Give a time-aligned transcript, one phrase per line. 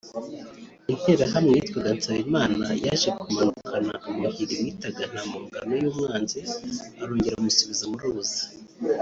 [0.91, 6.39] Interahamwe’ yitwa Nsabimana yaje kumanukana ubuhiri bitaga ntampongano y’umwanzi
[7.01, 8.41] arongera amusubiza mu ruzi